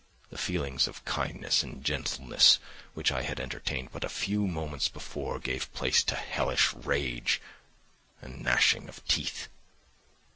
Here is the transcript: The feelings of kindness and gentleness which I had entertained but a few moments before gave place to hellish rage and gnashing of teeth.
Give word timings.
The 0.31 0.37
feelings 0.39 0.87
of 0.87 1.05
kindness 1.05 1.61
and 1.61 1.85
gentleness 1.85 2.57
which 2.95 3.11
I 3.11 3.21
had 3.21 3.39
entertained 3.39 3.89
but 3.91 4.03
a 4.03 4.09
few 4.09 4.47
moments 4.47 4.89
before 4.89 5.37
gave 5.37 5.71
place 5.75 6.01
to 6.05 6.15
hellish 6.15 6.73
rage 6.73 7.39
and 8.19 8.41
gnashing 8.41 8.89
of 8.89 9.05
teeth. 9.07 9.47